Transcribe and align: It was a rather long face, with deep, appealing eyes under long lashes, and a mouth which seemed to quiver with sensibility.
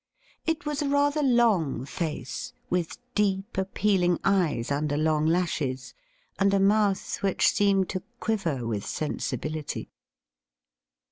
It 0.47 0.65
was 0.65 0.81
a 0.81 0.89
rather 0.89 1.21
long 1.21 1.85
face, 1.85 2.53
with 2.71 2.97
deep, 3.13 3.55
appealing 3.55 4.17
eyes 4.23 4.71
under 4.71 4.97
long 4.97 5.27
lashes, 5.27 5.93
and 6.39 6.51
a 6.55 6.59
mouth 6.59 7.21
which 7.21 7.47
seemed 7.51 7.87
to 7.89 8.01
quiver 8.19 8.65
with 8.65 8.83
sensibility. 8.83 9.91